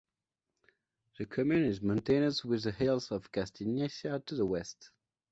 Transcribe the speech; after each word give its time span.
The 1.19 1.27
commune 1.27 1.65
is 1.65 1.79
mountainous 1.83 2.43
with 2.43 2.63
the 2.63 2.71
hills 2.71 3.11
of 3.11 3.31
Castagnicia 3.31 4.25
to 4.25 4.35
the 4.35 4.47
west. 4.47 4.89